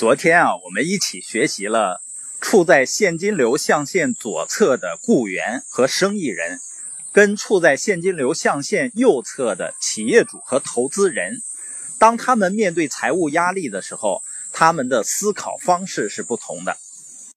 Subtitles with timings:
[0.00, 2.00] 昨天啊，我们一起学习了
[2.40, 6.58] 处在现金流象限左侧的雇员和生意人，
[7.12, 11.42] 跟处在现金流象限右侧的企业主和投资人，
[11.98, 14.22] 当他们面对财务压力的时候，
[14.54, 16.78] 他们的思考方式是不同的。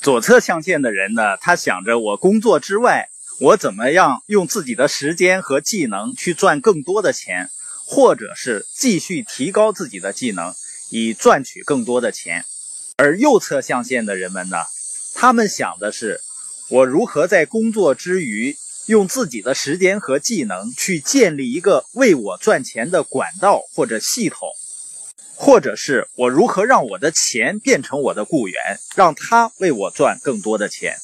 [0.00, 7.50] 左侧象限的人呢，他想着我工作之外，我怎么样用自己的时间和技能去赚更多的钱，
[7.84, 10.54] 或者是继续提高自己的技能。
[10.90, 12.44] 以赚取更多的钱，
[12.96, 14.58] 而右侧象限的人们呢？
[15.14, 16.20] 他们想的是，
[16.68, 18.56] 我如何在工作之余，
[18.86, 24.48] 用自己的时间和技能去建立一个为我赚钱的管道或者系统，
[25.34, 28.56] 或者是我如何让我的钱变成我的雇员，
[28.94, 30.96] 让他为我赚更多的钱。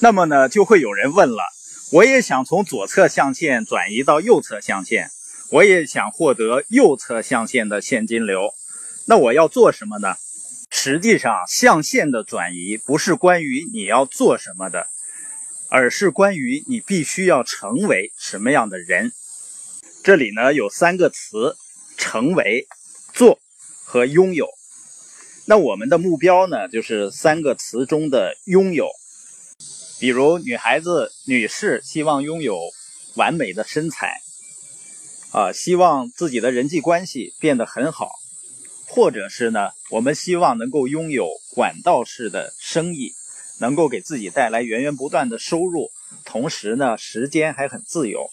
[0.00, 1.42] 那么呢，就会有人问了：
[1.90, 5.10] 我也想从左侧象限转移到右侧象限。
[5.54, 8.52] 我也想获得右侧象限的现金流，
[9.06, 10.16] 那我要做什么呢？
[10.68, 14.88] 实际上，象限的转移不是关于你要做什么的，
[15.68, 19.12] 而是关于你必须要成为什么样的人。
[20.02, 21.54] 这里呢有三个词：
[21.96, 22.66] 成为、
[23.12, 23.38] 做
[23.84, 24.48] 和拥有。
[25.46, 28.88] 那我们的目标呢，就是三个词中的拥有。
[30.00, 32.58] 比如，女孩子、女士希望拥有
[33.14, 34.20] 完美的身材。
[35.34, 38.08] 啊，希望自己的人际关系变得很好，
[38.86, 43.12] 或者是呢，我们希望能够拥有管道式的生意，
[43.58, 45.90] 能够给自己带来源源不断的收入，
[46.24, 48.30] 同时呢，时间还很自由，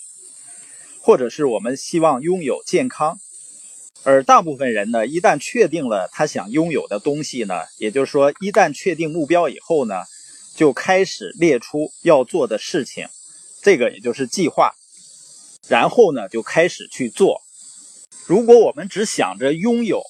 [1.01, 3.17] 或者是我们希望拥有健康。
[4.03, 10.03] 而大部分人呢，一旦确定了他想拥有的东西呢，也就是说，一旦确定目标以后呢，
[10.55, 13.07] 就开始列出要做的事情，
[13.63, 14.75] 这个也就是计划。
[15.67, 17.41] 然后呢，就开始去做。
[18.25, 20.03] 如果我们只想着拥有，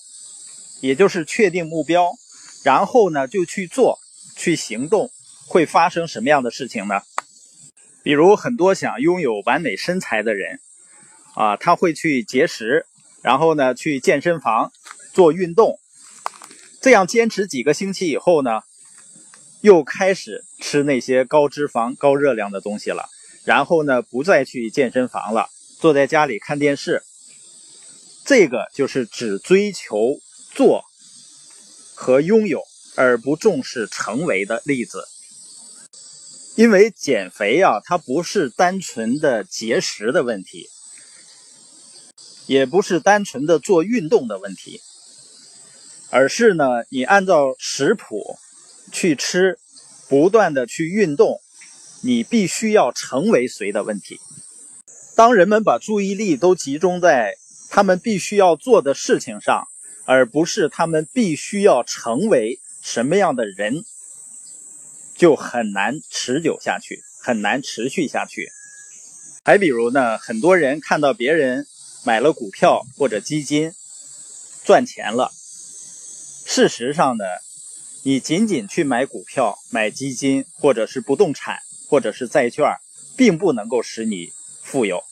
[0.81, 2.11] 也就是确定目标，
[2.63, 3.99] 然后呢就去做、
[4.35, 5.11] 去行动，
[5.47, 7.01] 会发生什么样的事情呢？
[8.03, 10.59] 比如很多想拥有完美身材的人，
[11.35, 12.85] 啊，他会去节食，
[13.21, 14.71] 然后呢去健身房
[15.13, 15.79] 做运动，
[16.81, 18.61] 这样坚持几个星期以后呢，
[19.61, 23.07] 又开始吃那些高脂肪、高热量的东西了。
[23.43, 27.03] 然后呢，不再去健身房了，坐在家里看电视。
[28.23, 30.19] 这个就是只追求
[30.53, 30.83] 做
[31.95, 32.61] 和拥有，
[32.95, 35.05] 而不重视成为的例子。
[36.55, 40.69] 因为减肥啊，它不是单纯的节食的问题，
[42.45, 44.81] 也不是单纯的做运动的问题，
[46.11, 48.37] 而是呢，你按照食谱
[48.91, 49.57] 去吃，
[50.07, 51.41] 不断的去运动。
[52.03, 54.19] 你必须要成为谁的问题？
[55.15, 57.35] 当人们把注意力都集中在
[57.69, 59.67] 他们必须要做的事情上，
[60.05, 63.83] 而不是他们必须要成为什么样的人，
[65.15, 68.49] 就很难持久下去，很难持续下去。
[69.43, 71.67] 还比如呢，很多人看到别人
[72.03, 73.73] 买了股票或者基金
[74.63, 75.31] 赚钱了，
[76.45, 77.25] 事实上呢，
[78.03, 81.59] 你仅仅去买股票、买基金或者是不动产。
[81.91, 82.77] 或者是债券，
[83.17, 84.31] 并不能够使你
[84.63, 85.03] 富有。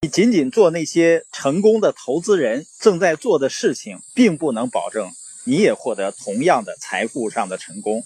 [0.00, 5.12] 你仅仅做那些成功的投资人正在做的事情，并不能保证
[5.44, 8.02] 你也获得同样的财富上的成功。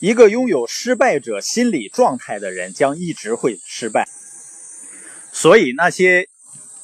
[0.00, 4.06] 一个拥有失败者心理状态的人，将一直会失败。
[5.32, 6.28] 所以，那些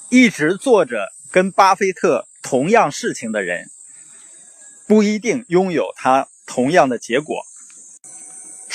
[0.08, 3.66] 一直做着跟巴菲特同样事情的人，
[4.86, 7.44] 不一定拥有他同样的结果。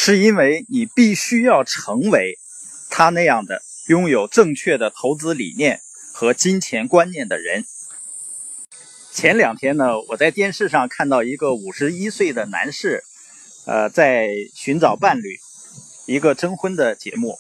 [0.02, 2.40] 是因为你必须要成为
[2.90, 5.82] 他那样的拥有正确的投资理念
[6.14, 7.66] 和金钱观念的人。
[9.12, 13.04] 前两天呢，我在电视上看到一个五十一岁的男士，
[13.66, 15.38] 呃，在寻找伴侣，
[16.06, 17.38] 一个征婚的节目。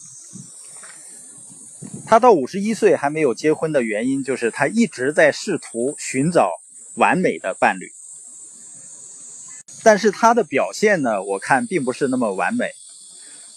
[2.06, 6.52] 他到五十一岁还没有结婚的原因，就是他一直在试图寻找
[6.96, 7.90] 完美的伴侣。
[9.84, 12.72] 但是他的表现呢，我看并不是那么完美，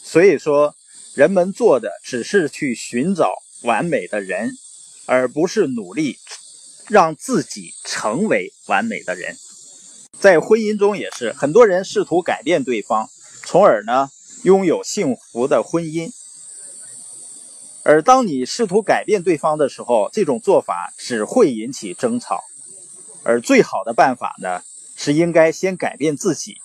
[0.02, 0.74] 所以说
[1.14, 3.32] 人们做的只是去寻找
[3.62, 4.52] 完美的人，
[5.06, 6.16] 而不是努力
[6.88, 9.36] 让自己成为完美的人。
[10.18, 13.08] 在婚姻中也是，很多人试图改变对方，
[13.44, 14.08] 从而呢
[14.44, 16.10] 拥有幸福的婚姻。
[17.82, 22.40] 而当你试图改变对方的时候，这种做法只会引起争吵，
[23.24, 24.62] 而最好的办法呢？
[24.96, 26.56] 是应该先改变自己，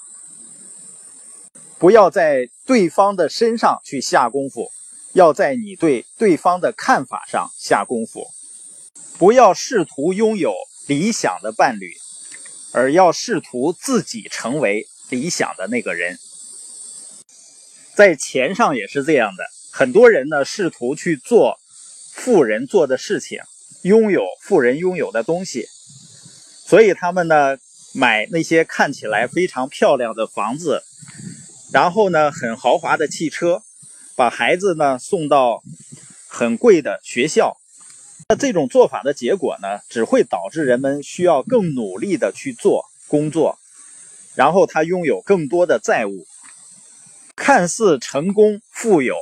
[1.77, 4.71] 不要在对方的身上去下功夫，
[5.13, 8.27] 要在你对对方的看法上下功夫。
[9.17, 10.53] 不要试图拥有
[10.87, 11.91] 理想的伴侣，
[12.71, 16.19] 而要试图自己成为理想的那个人。
[17.95, 21.57] 在钱上也是这样的，很多人呢试图去做
[22.13, 23.39] 富人做的事情，
[23.81, 25.65] 拥有富人拥有的东西，
[26.67, 27.57] 所以他们呢
[27.93, 30.83] 买那些看起来非常漂亮的房子，
[31.73, 33.63] 然后呢很豪华的汽车，
[34.15, 35.63] 把孩子呢送到
[36.27, 37.57] 很贵的学校。
[38.29, 43.57] 那这种做法的结果呢，只会导致人们需要更努力的去做工作，
[44.35, 46.27] 然后他拥有更多的债务。
[47.35, 49.15] 看似成功富有，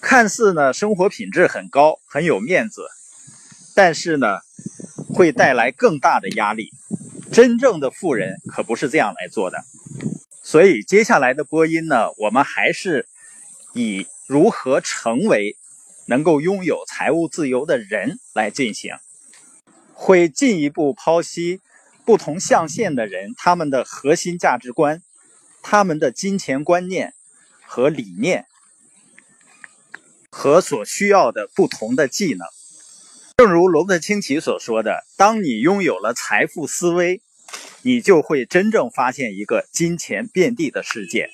[0.00, 2.82] 看似呢生活品质很高很有面子，
[3.74, 4.38] 但是呢
[5.12, 6.72] 会带来更大的压力。
[7.40, 9.64] 真正的富人可不是这样来做的。
[10.42, 13.08] 所以接下来的播音呢，我们还是
[13.72, 15.56] 以如何成为
[16.06, 18.92] 能够拥有财务自由的人来进行，
[19.94, 21.62] 会进一步剖析
[22.04, 25.00] 不同象限的人他们的核心价值观。
[25.62, 27.14] 他们的金钱观念
[27.66, 28.44] 和理念，
[30.28, 32.46] 和所需要的不同的技能，
[33.38, 37.22] 正如罗伯特清崎所说的：“当你拥有了财富思维，
[37.82, 41.30] 你就会真正发现一个金钱遍地的世界。”